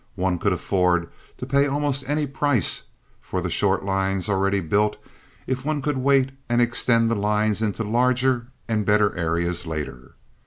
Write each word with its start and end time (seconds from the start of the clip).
One 0.15 0.39
could 0.39 0.51
afford 0.51 1.09
to 1.37 1.45
pay 1.45 1.67
almost 1.67 2.09
any 2.09 2.25
price 2.25 2.85
for 3.19 3.39
the 3.39 3.51
short 3.51 3.85
lines 3.85 4.27
already 4.29 4.59
built 4.59 4.97
if 5.45 5.63
one 5.63 5.79
could 5.79 5.97
wait 5.99 6.31
and 6.49 6.59
extend 6.59 7.11
the 7.11 7.15
lines 7.15 7.61
into 7.61 7.83
larger 7.83 8.47
and 8.67 8.83
better 8.83 9.15
areas 9.15 9.67
later. 9.67 10.15